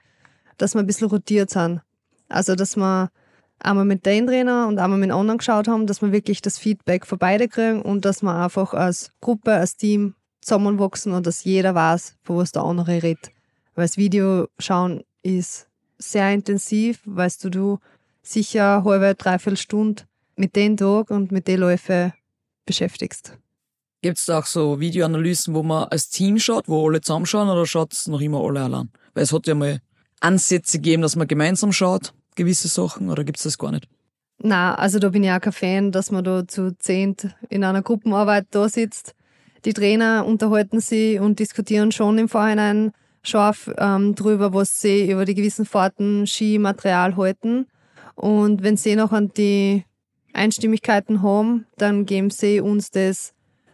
dass 0.57 0.75
wir 0.75 0.81
ein 0.81 0.87
bisschen 0.87 1.07
rotiert 1.07 1.49
sind. 1.49 1.81
Also 2.29 2.55
dass 2.55 2.75
wir 2.75 3.09
einmal 3.59 3.85
mit 3.85 4.05
den 4.05 4.27
Trainer 4.27 4.67
und 4.67 4.79
einmal 4.79 4.99
mit 4.99 5.11
anderen 5.11 5.37
geschaut 5.37 5.67
haben, 5.67 5.87
dass 5.87 6.01
wir 6.01 6.11
wirklich 6.11 6.41
das 6.41 6.57
Feedback 6.57 7.05
von 7.05 7.17
beide 7.17 7.47
kriegen 7.47 7.81
und 7.81 8.05
dass 8.05 8.21
wir 8.21 8.35
einfach 8.35 8.73
als 8.73 9.11
Gruppe, 9.21 9.53
als 9.53 9.77
Team 9.77 10.15
zusammenwachsen 10.41 11.13
und 11.13 11.25
dass 11.25 11.43
jeder 11.43 11.75
weiß, 11.75 12.15
von 12.23 12.37
was 12.37 12.51
der 12.51 12.63
andere 12.63 13.01
redet. 13.03 13.31
Weil 13.75 13.85
das 13.85 13.97
Video 13.97 14.47
schauen 14.59 15.03
ist 15.23 15.67
sehr 15.97 16.31
intensiv, 16.31 17.01
weißt 17.05 17.43
du, 17.43 17.49
du 17.49 17.79
sicher 18.21 18.83
halbe, 18.83 19.15
dreiviertel 19.15 19.57
Stunde 19.57 20.03
mit 20.35 20.55
den 20.55 20.77
Tag 20.77 21.09
und 21.09 21.31
mit 21.31 21.47
den 21.47 21.59
Läufen 21.59 22.13
beschäftigst. 22.67 23.35
Gibt 24.03 24.19
es 24.19 24.25
da 24.25 24.39
auch 24.39 24.45
so 24.45 24.79
Videoanalysen, 24.79 25.55
wo 25.55 25.63
man 25.63 25.85
als 25.85 26.09
Team 26.09 26.37
schaut, 26.37 26.67
wo 26.67 26.87
alle 26.87 27.01
zusammenschauen 27.01 27.49
oder 27.49 27.65
schaut 27.65 27.93
es 27.93 28.07
noch 28.07 28.21
immer 28.21 28.43
alle 28.43 28.61
allein? 28.61 28.91
Weil 29.15 29.23
es 29.23 29.33
hat 29.33 29.47
ja 29.47 29.55
mal 29.55 29.79
Ansätze 30.19 30.77
gegeben, 30.77 31.01
dass 31.01 31.15
man 31.15 31.27
gemeinsam 31.27 31.71
schaut, 31.71 32.13
gewisse 32.35 32.67
Sachen, 32.67 33.09
oder 33.09 33.23
gibt 33.23 33.37
es 33.37 33.43
das 33.43 33.57
gar 33.57 33.71
nicht? 33.71 33.87
Na, 34.39 34.75
also 34.75 34.99
da 34.99 35.09
bin 35.09 35.23
ich 35.23 35.31
auch 35.31 35.41
kein 35.41 35.53
Fan, 35.53 35.91
dass 35.91 36.11
man 36.11 36.23
da 36.23 36.47
zu 36.47 36.77
zehnt 36.77 37.35
in 37.49 37.63
einer 37.63 37.81
Gruppenarbeit 37.81 38.45
da 38.51 38.69
sitzt. 38.69 39.15
Die 39.65 39.73
Trainer 39.73 40.25
unterhalten 40.25 40.79
sich 40.79 41.19
und 41.19 41.39
diskutieren 41.39 41.91
schon 41.91 42.19
im 42.19 42.29
Vorhinein 42.29 42.91
scharf 43.23 43.71
ähm, 43.77 44.13
drüber, 44.13 44.53
was 44.53 44.79
sie 44.79 45.09
über 45.09 45.25
die 45.25 45.33
gewissen 45.33 45.65
Fahrten, 45.65 46.27
Skimaterial 46.27 47.17
halten. 47.17 47.65
Und 48.15 48.63
wenn 48.63 48.77
sie 48.77 48.95
noch 48.95 49.11
an 49.11 49.31
die 49.35 49.83
Einstimmigkeiten 50.37 51.21
haben, 51.21 51.65
dann 51.77 52.05
geben 52.05 52.29
sie 52.29 52.61
uns 52.61 52.91
das 52.91 53.33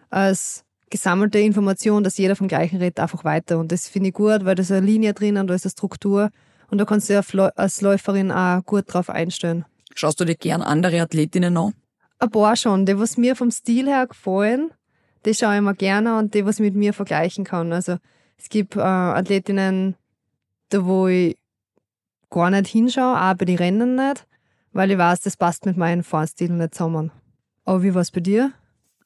als 0.10 0.64
gesammelte 0.90 1.40
Information, 1.40 2.04
dass 2.04 2.18
jeder 2.18 2.36
vom 2.36 2.48
gleichen 2.48 2.78
redet, 2.78 3.00
einfach 3.00 3.24
weiter. 3.24 3.58
Und 3.58 3.72
das 3.72 3.88
finde 3.88 4.10
ich 4.10 4.16
gut, 4.16 4.46
weil 4.46 4.56
da 4.56 4.62
ist 4.62 4.72
eine 4.72 4.86
Linie 4.86 5.14
drin 5.14 5.38
und 5.38 5.48
da 5.48 5.56
ist 5.56 5.66
eine 5.66 5.72
Struktur. 5.72 6.30
Und 6.70 6.78
da 6.78 6.86
kannst 6.86 7.10
du 7.10 7.20
dich 7.20 7.40
als 7.56 7.82
Läuferin 7.82 8.32
auch 8.32 8.64
gut 8.66 8.86
drauf 8.88 9.10
einstellen. 9.10 9.66
Schaust 9.96 10.20
du 10.20 10.26
dir 10.26 10.36
gern 10.36 10.62
andere 10.62 11.02
Athletinnen 11.02 11.58
an? 11.58 11.74
Ein 12.20 12.30
paar 12.30 12.56
schon. 12.56 12.86
Die, 12.86 12.98
was 12.98 13.18
mir 13.18 13.36
vom 13.36 13.52
Stil 13.52 13.88
her 13.88 14.08
gefallen, 14.08 14.72
die 15.26 15.34
schaue 15.34 15.56
ich 15.56 15.62
mir 15.62 15.76
gerne 15.76 16.18
und 16.18 16.34
die, 16.34 16.46
was 16.46 16.56
ich 16.60 16.64
mit 16.64 16.76
mir 16.76 16.94
vergleichen 16.94 17.44
kann. 17.44 17.74
Also 17.74 17.98
es 18.38 18.50
gibt 18.50 18.76
äh, 18.76 18.82
Athletinnen, 18.82 19.96
da 20.70 20.86
wo 20.86 21.08
ich 21.08 21.38
gar 22.30 22.50
nicht 22.50 22.68
hinschaue, 22.68 23.20
auch 23.20 23.34
bei 23.36 23.46
den 23.46 23.58
Rennen 23.58 23.96
nicht, 23.96 24.26
weil 24.74 24.92
ich 24.92 24.98
weiß, 24.98 25.22
das 25.22 25.38
passt 25.38 25.66
mit 25.66 25.78
meinem 25.78 26.04
Fahrstil 26.04 26.52
nicht 26.52 26.76
zusammen. 26.76 27.12
Aber 27.64 27.84
wie 27.84 27.94
war 27.94 28.02
es 28.02 28.12
bei 28.12 28.20
dir? 28.20 28.52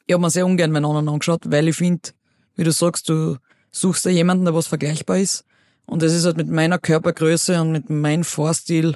Ich 0.05 0.13
habe 0.13 0.21
mir 0.21 0.29
sehr 0.29 0.45
ungern 0.45 0.71
meinen 0.71 0.85
anderen 0.85 1.09
angeschaut, 1.09 1.43
weil 1.45 1.67
ich 1.67 1.75
finde, 1.75 2.09
wie 2.55 2.63
du 2.63 2.71
sagst, 2.71 3.09
du 3.09 3.37
suchst 3.71 4.05
ja 4.05 4.11
jemanden, 4.11 4.45
der 4.45 4.55
was 4.55 4.67
vergleichbar 4.67 5.19
ist. 5.19 5.43
Und 5.85 6.01
das 6.01 6.13
ist 6.13 6.25
halt 6.25 6.37
mit 6.37 6.49
meiner 6.49 6.79
Körpergröße 6.79 7.61
und 7.61 7.71
mit 7.71 7.89
meinem 7.89 8.23
Fahrstil 8.23 8.95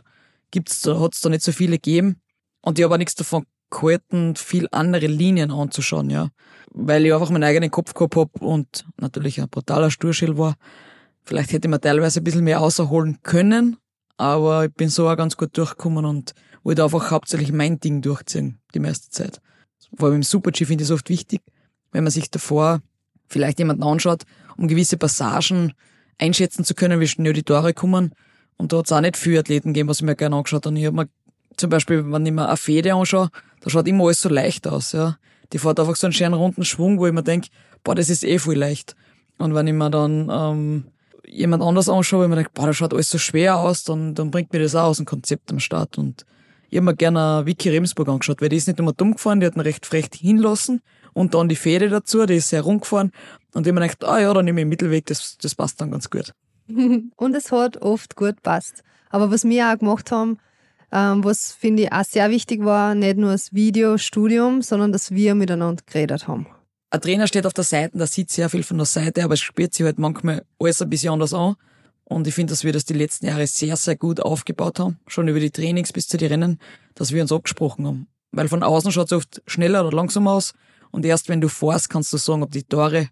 gibt's 0.52 0.82
da, 0.82 1.00
hat's 1.00 1.22
da 1.22 1.30
nicht 1.30 1.44
so 1.44 1.52
viele 1.52 1.78
gegeben. 1.78 2.22
Und 2.62 2.80
ich 2.80 2.84
habe 2.84 2.94
auch 2.94 2.98
nichts 2.98 3.16
davon 3.16 3.46
gehalten, 3.70 4.36
viel 4.36 4.68
andere 4.72 5.08
Linien 5.08 5.52
anzuschauen, 5.52 6.10
ja. 6.10 6.30
Weil 6.72 7.06
ich 7.06 7.14
einfach 7.14 7.30
meinen 7.30 7.44
eigenen 7.44 7.72
Kopf 7.72 7.94
gehabt 7.94 8.16
hab 8.16 8.42
und 8.42 8.86
natürlich 8.98 9.42
ein 9.42 9.50
brutaler 9.50 9.92
Sturschild 9.92 10.38
war. 10.38 10.56
Vielleicht 11.24 11.52
hätte 11.52 11.68
mir 11.68 11.80
teilweise 11.80 12.20
ein 12.20 12.24
bisschen 12.24 12.44
mehr 12.44 12.62
außerholen 12.62 13.20
können, 13.24 13.78
aber 14.18 14.66
ich 14.66 14.74
bin 14.74 14.90
so 14.90 15.10
auch 15.10 15.18
ganz 15.18 15.38
gut 15.38 15.58
durchgekommen 15.58 16.06
und 16.06 16.34
wollte 16.64 16.84
einfach 16.84 17.12
hauptsächlich 17.12 17.52
mein 17.52 17.80
Ding 17.80 18.02
durchziehen, 18.02 18.60
die 18.74 18.80
meiste 18.80 19.10
Zeit 19.10 19.42
vor 19.96 20.08
allem 20.08 20.18
im 20.18 20.24
Super-G 20.24 20.66
finde 20.66 20.84
ich 20.84 20.90
es 20.90 20.94
oft 20.94 21.10
wichtig, 21.10 21.42
wenn 21.92 22.04
man 22.04 22.12
sich 22.12 22.30
davor 22.30 22.82
vielleicht 23.28 23.60
jemanden 23.60 23.84
anschaut, 23.84 24.24
um 24.58 24.68
gewisse 24.68 24.98
Passagen 24.98 25.74
einschätzen 26.18 26.64
zu 26.64 26.74
können, 26.74 27.00
wie 27.00 27.08
schnell 27.08 27.34
die 27.34 27.44
Tore 27.44 27.74
kommen. 27.74 28.14
Und 28.58 28.72
da 28.72 28.78
hat 28.78 28.86
es 28.86 28.92
auch 28.92 29.02
nicht 29.02 29.18
viele 29.18 29.40
Athleten 29.40 29.74
gegeben, 29.74 29.90
was 29.90 30.00
ich 30.00 30.06
mir 30.06 30.16
gerne 30.16 30.36
angeschaut 30.36 30.66
habe. 30.66 30.78
Ich 30.78 30.86
habe 30.86 30.96
mir 30.96 31.10
zum 31.58 31.70
Beispiel, 31.70 32.10
wenn 32.12 32.26
ich 32.26 32.32
mir 32.32 32.48
eine 32.48 32.58
Fede 32.58 32.94
anschaue, 32.94 33.30
da 33.62 33.70
schaut 33.70 33.88
immer 33.88 34.06
alles 34.06 34.22
so 34.22 34.30
leicht 34.30 34.68
aus. 34.68 34.92
Ja. 34.92 35.18
Die 35.52 35.58
fährt 35.58 35.80
einfach 35.80 35.96
so 35.96 36.08
einen 36.08 36.14
schönen 36.14 36.34
runden 36.34 36.64
Schwung, 36.64 37.00
wo 37.00 37.08
ich 37.08 37.14
mir 37.14 37.24
denke, 37.24 37.50
boah, 37.84 37.96
das 37.96 38.10
ist 38.10 38.24
eh 38.24 38.38
voll 38.38 38.56
leicht. 38.56 38.96
Und 39.38 39.56
wenn 39.56 39.68
ich 39.68 39.74
mir 39.74 39.90
dann 39.90 40.30
ähm, 40.32 40.86
jemand 41.28 41.64
anders 41.64 41.90
anschaue, 41.90 42.26
ich 42.26 42.30
mir 42.30 42.36
denke, 42.36 42.52
boah, 42.54 42.68
das 42.68 42.78
schaut 42.78 42.94
alles 42.94 43.10
so 43.10 43.18
schwer 43.18 43.58
aus, 43.58 43.84
dann, 43.84 44.16
dann 44.16 44.32
bringt 44.32 44.54
mir 44.54 44.60
das 44.60 44.76
auch 44.76 44.88
aus 44.88 44.98
dem 44.98 45.06
Konzept 45.06 45.52
am 45.52 45.60
Start. 45.60 45.98
Und 45.98 46.26
ich 46.70 46.78
habe 46.78 46.86
mir 46.86 46.96
gerne 46.96 47.44
Vicky 47.46 47.70
Remsburg 47.70 48.08
angeschaut, 48.08 48.42
weil 48.42 48.50
die 48.50 48.58
ist 48.58 48.68
nicht 48.68 48.80
immer 48.80 48.94
dumm 48.94 49.14
gefahren, 49.14 49.40
die 49.40 49.46
hat 49.46 49.56
ihn 49.56 49.62
recht 49.62 49.86
frech 49.86 50.10
hinlassen 50.16 50.82
und 51.14 51.34
dann 51.34 51.50
die 51.50 51.56
Fäde 51.56 51.90
dazu, 51.90 52.26
die 52.26 52.36
ist 52.36 52.50
sehr 52.50 52.62
rund 52.62 52.82
gefahren 52.82 53.12
und 53.54 53.68
ich 53.68 53.74
mir 53.74 53.82
gedacht, 53.82 54.04
ah 54.06 54.20
ja, 54.20 54.34
dann 54.34 54.46
nehme 54.46 54.62
ich 54.62 54.66
den 54.66 54.70
Mittelweg, 54.70 55.06
das, 55.06 55.38
das 55.42 55.56
passt 55.56 55.82
dann 55.82 55.92
ganz 55.92 56.10
gut. 56.10 56.34
und 56.68 57.36
es 57.36 57.52
hat 57.52 57.82
oft 57.82 58.16
gut 58.16 58.42
passt. 58.42 58.84
Aber 59.10 59.32
was 59.32 59.44
wir 59.44 59.70
auch 59.70 59.78
gemacht 59.78 60.12
haben, 60.12 60.38
ähm, 60.92 61.24
was 61.24 61.52
finde 61.52 61.84
ich 61.84 61.92
auch 61.92 62.04
sehr 62.04 62.30
wichtig 62.30 62.64
war, 62.64 62.96
nicht 62.96 63.18
nur 63.18 63.32
das 63.32 63.54
Videostudium, 63.54 64.62
sondern 64.62 64.92
dass 64.92 65.12
wir 65.12 65.36
miteinander 65.36 65.84
geredet 65.86 66.28
haben. 66.28 66.48
Ein 66.94 67.00
Trainer 67.00 67.26
steht 67.26 67.46
auf 67.46 67.54
der 67.54 67.64
Seite, 67.64 67.98
der 67.98 68.08
sieht 68.08 68.30
sehr 68.30 68.50
viel 68.50 68.64
von 68.64 68.78
der 68.78 68.86
Seite, 68.86 69.24
aber 69.24 69.36
es 69.36 69.40
spürt 69.40 69.74
sich 69.74 69.86
halt 69.86 69.98
manchmal 69.98 70.44
alles 70.60 70.82
ein 70.82 70.90
bisschen 70.90 71.14
anders 71.14 71.34
an. 71.34 71.56
Und 72.04 72.28
ich 72.28 72.34
finde, 72.34 72.52
dass 72.52 72.66
wir 72.66 72.74
das 72.74 72.84
die 72.84 72.94
letzten 72.94 73.28
Jahre 73.28 73.48
sehr, 73.48 73.78
sehr 73.78 73.96
gut 73.96 74.20
aufgebaut 74.20 74.78
haben, 74.80 75.00
schon 75.08 75.30
über 75.30 75.40
die 75.40 75.52
Trainings 75.52 75.94
bis 75.94 76.10
zu 76.10 76.18
den 76.18 76.28
Rennen, 76.28 76.60
dass 76.94 77.14
wir 77.14 77.22
uns 77.22 77.32
abgesprochen 77.32 77.88
haben. 77.88 78.08
Weil 78.34 78.50
von 78.50 78.62
außen 78.62 78.92
schaut 78.92 79.06
es 79.06 79.14
oft 79.14 79.42
schneller 79.48 79.88
oder 79.88 79.96
langsam 79.96 80.28
aus 80.28 80.54
und 80.92 81.06
erst 81.06 81.30
wenn 81.30 81.40
du 81.40 81.48
fährst, 81.48 81.90
kannst 81.90 82.12
du 82.12 82.18
sagen, 82.18 82.44
ob 82.44 82.52
die 82.52 82.64
Tore 82.64 83.08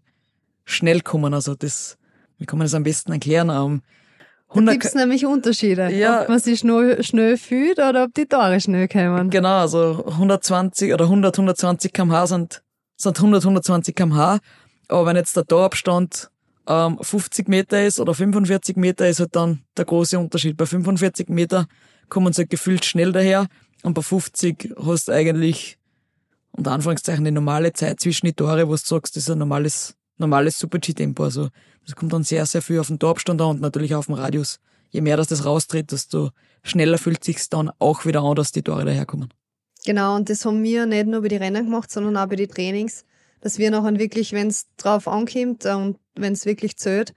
schnell 0.66 1.00
kommen. 1.00 1.34
Also 1.34 1.56
das, 1.56 1.98
wie 2.38 2.46
kann 2.46 2.60
man 2.60 2.66
das 2.66 2.74
am 2.74 2.84
besten 2.84 3.14
erklären? 3.14 3.50
Um, 3.50 3.82
ähm, 4.56 4.66
da 4.66 4.74
gibt 4.74 4.84
es 4.84 4.96
nämlich 4.96 5.26
Unterschiede, 5.26 5.90
ja, 5.92 6.24
ob 6.24 6.30
man 6.30 6.40
sich 6.40 6.60
schnell, 6.60 7.02
schnell 7.02 7.38
fühlt 7.38 7.80
oder 7.80 8.04
ob 8.04 8.14
die 8.14 8.26
Tore 8.26 8.60
schnell 8.60 8.90
kommen. 8.90 9.30
Genau, 9.30 9.60
also 9.60 10.04
120 10.06 10.94
oder 10.94 11.06
100, 11.06 11.38
120 11.38 11.94
kmh 11.94 12.28
sind, 12.28 12.62
sind 13.02 13.18
100, 13.18 13.44
120 13.44 13.96
kmh. 13.96 14.40
Aber 14.88 15.06
wenn 15.06 15.16
jetzt 15.16 15.36
der 15.36 15.46
Torabstand 15.46 16.30
ähm, 16.68 16.98
50 17.02 17.48
Meter 17.48 17.86
ist 17.86 18.00
oder 18.00 18.14
45 18.14 18.78
Meter 18.78 19.08
ist 19.08 19.20
halt 19.20 19.36
dann 19.36 19.64
der 19.78 19.86
große 19.86 20.18
Unterschied. 20.18 20.58
Bei 20.58 20.66
45 20.66 21.30
Meter 21.30 21.68
kommen 22.10 22.34
sie 22.34 22.42
halt 22.44 22.50
gefühlt 22.50 22.86
schnell 22.86 23.12
daher 23.12 23.48
und 23.84 23.94
bei 23.94 24.02
50 24.02 24.76
hast 24.84 25.08
du 25.08 25.12
eigentlich 25.12 25.78
unter 26.52 26.72
Anführungszeichen 26.72 27.24
die 27.24 27.32
normale 27.32 27.74
Zeit 27.74 28.00
zwischen 28.00 28.26
die 28.26 28.34
Tore, 28.34 28.68
wo 28.68 28.72
du 28.72 28.78
sagst, 28.78 29.16
das 29.16 29.24
ist 29.24 29.30
ein 29.30 29.38
normales, 29.38 29.96
normales 30.18 30.58
Super-G-Tempo. 30.60 31.24
Also 31.24 31.50
das 31.86 31.96
kommt 31.96 32.14
dann 32.14 32.24
sehr, 32.24 32.46
sehr 32.46 32.62
viel 32.62 32.80
auf 32.80 32.88
den 32.88 33.00
Torabstand 33.00 33.42
an 33.42 33.48
und 33.48 33.62
natürlich 33.62 33.96
auf 33.96 34.08
den 34.08 34.16
Radius. 34.16 34.60
Je 34.90 35.02
mehr 35.02 35.18
dass 35.18 35.28
das 35.28 35.46
raustritt, 35.46 35.92
desto 35.92 36.32
schneller 36.64 36.98
fühlt 36.98 37.24
sich's 37.24 37.50
dann 37.50 37.72
auch 37.80 38.06
wieder 38.06 38.24
an, 38.24 38.36
dass 38.36 38.52
die 38.52 38.64
Tore 38.64 38.86
daherkommen. 38.86 39.30
Genau, 39.86 40.16
und 40.16 40.30
das 40.30 40.46
haben 40.46 40.64
wir 40.64 40.86
nicht 40.86 41.08
nur 41.08 41.22
bei 41.22 41.30
die 41.30 41.38
Rennen 41.38 41.66
gemacht, 41.66 41.90
sondern 41.92 42.18
auch 42.18 42.28
bei 42.28 42.36
die 42.36 42.48
Trainings 42.48 43.06
dass 43.42 43.58
wir 43.58 43.72
nachher 43.72 43.98
wirklich, 43.98 44.34
wenn 44.34 44.48
es 44.48 44.68
drauf 44.78 45.08
ankommt 45.08 45.66
und 45.66 45.98
wenn 46.16 46.34
es 46.34 46.46
wirklich 46.46 46.78
zählt, 46.78 47.14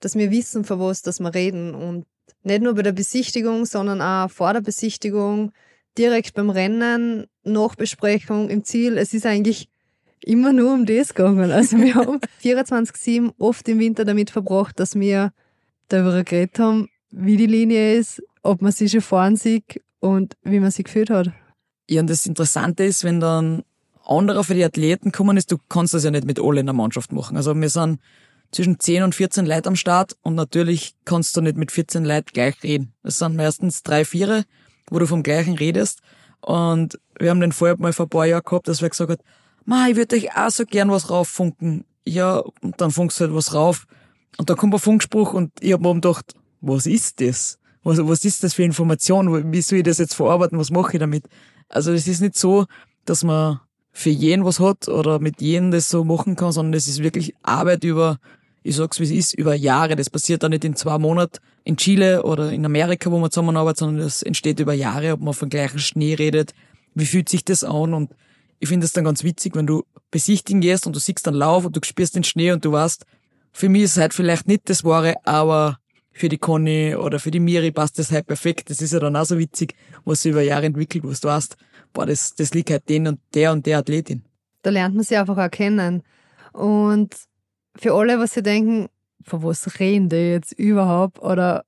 dass 0.00 0.14
wir 0.16 0.30
wissen, 0.30 0.64
von 0.64 0.80
was 0.80 1.02
dass 1.02 1.20
wir 1.20 1.34
reden. 1.34 1.74
Und 1.74 2.06
nicht 2.42 2.62
nur 2.62 2.74
bei 2.74 2.82
der 2.82 2.92
Besichtigung, 2.92 3.64
sondern 3.64 4.00
auch 4.02 4.30
vor 4.30 4.52
der 4.52 4.60
Besichtigung, 4.60 5.52
direkt 5.96 6.34
beim 6.34 6.50
Rennen, 6.50 7.26
Nachbesprechung 7.44 8.48
im 8.50 8.64
Ziel. 8.64 8.98
Es 8.98 9.14
ist 9.14 9.26
eigentlich 9.26 9.68
immer 10.20 10.52
nur 10.52 10.72
um 10.72 10.86
das 10.86 11.14
gegangen. 11.14 11.50
Also 11.50 11.78
wir 11.78 11.94
haben 11.94 12.20
24-7 12.42 13.32
oft 13.38 13.68
im 13.68 13.78
Winter 13.78 14.04
damit 14.04 14.30
verbracht, 14.30 14.78
dass 14.80 14.94
wir 14.94 15.32
darüber 15.88 16.24
geredet 16.24 16.58
haben, 16.58 16.88
wie 17.10 17.36
die 17.36 17.46
Linie 17.46 17.94
ist, 17.94 18.22
ob 18.42 18.62
man 18.62 18.72
sie 18.72 18.88
schon 18.88 19.02
fahren 19.02 19.36
sieht 19.36 19.82
und 20.00 20.36
wie 20.42 20.60
man 20.60 20.70
sie 20.70 20.82
gefühlt 20.82 21.10
hat. 21.10 21.32
Ja, 21.88 22.00
und 22.00 22.10
das 22.10 22.26
Interessante 22.26 22.84
ist, 22.84 23.04
wenn 23.04 23.20
dann 23.20 23.62
anderer 24.04 24.44
für 24.44 24.54
die 24.54 24.64
Athleten 24.64 25.12
kommen 25.12 25.36
ist, 25.36 25.50
du 25.52 25.58
kannst 25.68 25.94
das 25.94 26.04
ja 26.04 26.10
nicht 26.10 26.26
mit 26.26 26.40
allen 26.40 26.58
in 26.58 26.66
der 26.66 26.74
Mannschaft 26.74 27.12
machen. 27.12 27.36
Also 27.36 27.54
wir 27.54 27.68
sind 27.68 28.00
zwischen 28.50 28.78
10 28.78 29.02
und 29.02 29.14
14 29.14 29.46
Leute 29.46 29.68
am 29.68 29.76
Start 29.76 30.16
und 30.22 30.34
natürlich 30.34 30.94
kannst 31.04 31.36
du 31.36 31.40
nicht 31.40 31.56
mit 31.56 31.72
14 31.72 32.04
Leuten 32.04 32.30
gleich 32.32 32.62
reden. 32.62 32.92
Es 33.02 33.18
sind 33.18 33.36
meistens 33.36 33.82
drei, 33.82 34.04
vier, 34.04 34.44
wo 34.90 34.98
du 34.98 35.06
vom 35.06 35.22
gleichen 35.22 35.56
redest. 35.56 36.00
Und 36.40 36.98
wir 37.18 37.30
haben 37.30 37.40
den 37.40 37.52
vorher 37.52 37.76
mal 37.78 37.92
vor 37.92 38.06
ein 38.06 38.10
paar 38.10 38.26
Jahren 38.26 38.42
gehabt, 38.44 38.68
dass 38.68 38.82
wir 38.82 38.90
gesagt 38.90 39.10
hat, 39.10 39.20
Ma, 39.64 39.86
ich 39.88 39.96
würde 39.96 40.16
euch 40.16 40.36
auch 40.36 40.50
so 40.50 40.64
gern 40.66 40.90
was 40.90 41.08
rauffunken. 41.08 41.84
Ja, 42.04 42.42
und 42.60 42.80
dann 42.80 42.90
funkst 42.90 43.20
du 43.20 43.24
halt 43.24 43.34
was 43.34 43.54
rauf. 43.54 43.86
Und 44.38 44.50
da 44.50 44.54
kommt 44.54 44.74
ein 44.74 44.80
Funkspruch 44.80 45.34
und 45.34 45.52
ich 45.60 45.72
hab 45.72 45.80
mir 45.80 45.94
gedacht, 45.94 46.34
was 46.60 46.86
ist 46.86 47.20
das? 47.20 47.58
Was, 47.84 47.98
was 47.98 48.24
ist 48.24 48.42
das 48.42 48.54
für 48.54 48.64
Information? 48.64 49.52
Wie 49.52 49.62
soll 49.62 49.78
ich 49.78 49.84
das 49.84 49.98
jetzt 49.98 50.14
verarbeiten? 50.14 50.58
Was 50.58 50.70
mache 50.70 50.94
ich 50.94 50.98
damit? 50.98 51.24
Also 51.72 51.92
es 51.92 52.06
ist 52.06 52.20
nicht 52.20 52.36
so, 52.36 52.66
dass 53.04 53.24
man 53.24 53.60
für 53.92 54.10
jeden 54.10 54.44
was 54.44 54.60
hat 54.60 54.88
oder 54.88 55.18
mit 55.18 55.40
jedem 55.40 55.70
das 55.70 55.88
so 55.88 56.04
machen 56.04 56.36
kann, 56.36 56.52
sondern 56.52 56.74
es 56.74 56.86
ist 56.86 57.02
wirklich 57.02 57.34
Arbeit 57.42 57.84
über, 57.84 58.18
ich 58.62 58.76
sag's 58.76 59.00
wie 59.00 59.04
es 59.04 59.10
ist, 59.10 59.34
über 59.34 59.54
Jahre. 59.54 59.96
Das 59.96 60.10
passiert 60.10 60.42
dann 60.42 60.50
nicht 60.50 60.64
in 60.64 60.76
zwei 60.76 60.98
Monaten 60.98 61.38
in 61.64 61.76
Chile 61.76 62.22
oder 62.24 62.52
in 62.52 62.64
Amerika, 62.64 63.10
wo 63.10 63.18
man 63.18 63.30
zusammenarbeitet, 63.30 63.78
sondern 63.78 64.04
das 64.04 64.22
entsteht 64.22 64.60
über 64.60 64.74
Jahre, 64.74 65.12
ob 65.12 65.20
man 65.20 65.34
von 65.34 65.48
gleichen 65.48 65.78
Schnee 65.78 66.14
redet, 66.14 66.52
wie 66.94 67.06
fühlt 67.06 67.28
sich 67.28 67.44
das 67.44 67.64
an 67.64 67.94
und 67.94 68.10
ich 68.58 68.68
finde 68.68 68.86
es 68.86 68.92
dann 68.92 69.04
ganz 69.04 69.24
witzig, 69.24 69.56
wenn 69.56 69.66
du 69.66 69.82
besichtigen 70.12 70.60
gehst 70.60 70.86
und 70.86 70.94
du 70.94 71.00
siehst 71.00 71.26
dann 71.26 71.34
Lauf 71.34 71.64
und 71.64 71.76
du 71.76 71.80
spürst 71.82 72.14
den 72.14 72.22
Schnee 72.22 72.52
und 72.52 72.64
du 72.64 72.70
weißt, 72.70 73.04
für 73.52 73.68
mich 73.68 73.82
ist 73.82 73.92
es 73.92 73.98
halt 73.98 74.14
vielleicht 74.14 74.46
nicht 74.46 74.68
das 74.70 74.84
Wahre, 74.84 75.16
aber 75.24 75.78
für 76.12 76.28
die 76.28 76.38
Conny 76.38 76.94
oder 76.94 77.18
für 77.18 77.30
die 77.30 77.40
Miri 77.40 77.70
passt 77.70 77.98
das 77.98 78.12
halt 78.12 78.26
perfekt. 78.26 78.70
Das 78.70 78.82
ist 78.82 78.92
ja 78.92 79.00
dann 79.00 79.16
auch 79.16 79.24
so 79.24 79.38
witzig, 79.38 79.74
was 80.04 80.22
sich 80.22 80.32
über 80.32 80.42
Jahre 80.42 80.66
entwickelt, 80.66 81.04
wo 81.04 81.08
du 81.08 81.28
weißt, 81.28 81.56
boah, 81.92 82.06
das, 82.06 82.34
das 82.34 82.54
liegt 82.54 82.70
halt 82.70 82.88
den 82.88 83.06
und 83.06 83.20
der 83.34 83.52
und 83.52 83.66
der 83.66 83.78
Athletin. 83.78 84.22
Da 84.62 84.70
lernt 84.70 84.94
man 84.94 85.04
sie 85.04 85.16
einfach 85.16 85.38
erkennen. 85.38 86.02
Und 86.52 87.14
für 87.76 87.94
alle, 87.94 88.18
was 88.18 88.34
sie 88.34 88.42
denken, 88.42 88.88
von 89.24 89.42
was 89.42 89.80
reden 89.80 90.08
die 90.08 90.16
jetzt 90.16 90.52
überhaupt? 90.52 91.20
Oder 91.20 91.64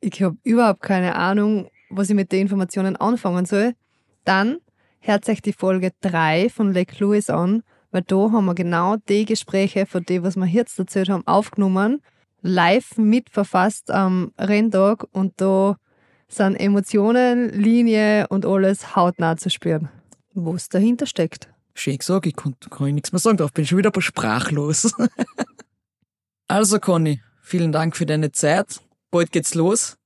ich 0.00 0.22
habe 0.22 0.36
überhaupt 0.42 0.82
keine 0.82 1.16
Ahnung, 1.16 1.68
was 1.90 2.10
ich 2.10 2.16
mit 2.16 2.32
den 2.32 2.42
Informationen 2.42 2.96
anfangen 2.96 3.46
soll, 3.46 3.74
dann 4.24 4.58
hört 5.00 5.28
euch 5.28 5.42
die 5.42 5.52
Folge 5.52 5.92
3 6.00 6.48
von 6.48 6.72
Lake 6.72 6.96
Louis 6.98 7.28
an, 7.30 7.62
weil 7.90 8.02
da 8.02 8.16
haben 8.16 8.46
wir 8.46 8.54
genau 8.54 8.96
die 9.08 9.24
Gespräche 9.24 9.86
von 9.86 10.02
dem, 10.04 10.22
was 10.22 10.36
wir 10.36 10.46
jetzt 10.46 10.78
erzählt 10.78 11.10
haben, 11.10 11.26
aufgenommen, 11.26 12.00
live 12.44 12.98
mitverfasst 12.98 13.90
am 13.90 14.32
Renntag 14.38 15.06
und 15.12 15.40
da 15.40 15.78
sind 16.28 16.56
Emotionen, 16.56 17.48
Linie 17.48 18.28
und 18.28 18.44
alles 18.44 18.94
hautnah 18.94 19.36
zu 19.36 19.48
spüren, 19.50 19.88
was 20.34 20.68
dahinter 20.68 21.06
steckt. 21.06 21.48
Schön 21.74 21.98
gesagt, 21.98 22.26
ich 22.26 22.36
kann, 22.36 22.54
kann 22.70 22.88
ich 22.88 22.94
nichts 22.94 23.12
mehr 23.12 23.18
sagen, 23.18 23.42
ich 23.42 23.52
bin 23.52 23.66
schon 23.66 23.78
wieder 23.78 23.92
ein 23.92 24.00
sprachlos. 24.00 24.92
also 26.48 26.78
Conny, 26.78 27.20
vielen 27.40 27.72
Dank 27.72 27.96
für 27.96 28.06
deine 28.06 28.30
Zeit. 28.30 28.80
Bald 29.10 29.32
geht's 29.32 29.54
los. 29.54 29.96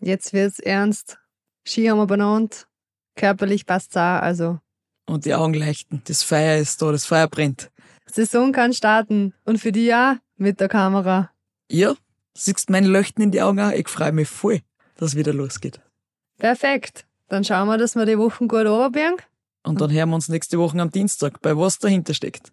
Jetzt 0.00 0.32
wird's 0.32 0.58
ernst. 0.58 1.18
Ski 1.64 1.86
haben 1.86 1.98
wir 1.98 2.06
benannt. 2.06 2.66
Körperlich 3.14 3.66
passt's 3.66 3.96
auch, 3.96 4.22
also. 4.22 4.58
Und 5.06 5.26
die 5.26 5.34
Augen 5.34 5.54
leuchten. 5.54 6.02
Das 6.06 6.22
Feuer 6.22 6.56
ist 6.56 6.80
da, 6.80 6.90
das 6.90 7.04
Feuer 7.04 7.28
brennt. 7.28 7.70
Saison 8.06 8.52
kann 8.52 8.72
starten. 8.72 9.34
Und 9.44 9.58
für 9.58 9.72
die 9.72 9.84
ja 9.84 10.18
mit 10.36 10.58
der 10.58 10.68
Kamera. 10.68 11.30
Ja, 11.70 11.94
siehst 12.36 12.70
meine 12.70 12.88
Leuchten 12.88 13.22
in 13.22 13.30
die 13.30 13.42
Augen 13.42 13.60
auch? 13.60 13.72
Ich 13.72 13.88
freue 13.88 14.12
mich 14.12 14.28
voll, 14.28 14.60
dass 14.96 15.10
es 15.10 15.16
wieder 15.16 15.32
losgeht. 15.32 15.80
Perfekt. 16.38 17.06
Dann 17.28 17.44
schauen 17.44 17.68
wir, 17.68 17.78
dass 17.78 17.94
wir 17.94 18.04
die 18.04 18.18
Wochen 18.18 18.48
gut 18.48 18.66
runterbringen. 18.66 19.16
Und 19.64 19.80
dann 19.80 19.90
hören 19.92 20.10
wir 20.10 20.16
uns 20.16 20.28
nächste 20.28 20.58
Woche 20.58 20.78
am 20.80 20.90
Dienstag, 20.90 21.40
bei 21.40 21.56
was 21.56 21.78
dahinter 21.78 22.14
steckt. 22.14 22.52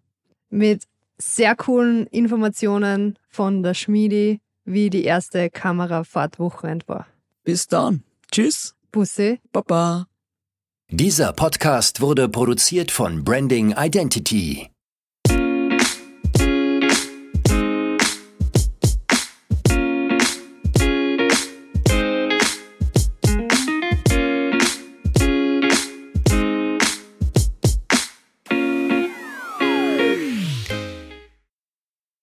Mit 0.50 0.84
sehr 1.18 1.56
coolen 1.56 2.08
Informationen 2.08 3.18
von 3.30 3.64
der 3.64 3.74
Schmiedi, 3.74 4.40
wie 4.64 4.90
die 4.90 5.04
erste 5.04 5.50
Kamerafahrtwochenend 5.50 6.88
war. 6.88 7.08
Bis 7.44 7.68
dann. 7.68 8.04
Tschüss. 8.32 8.76
Bussi. 8.92 9.40
Baba. 9.52 10.08
Dieser 10.92 11.34
Podcast 11.34 12.02
wurde 12.02 12.30
produziert 12.30 12.92
von 12.92 13.24
Branding 13.24 13.76
Identity. 13.78 14.70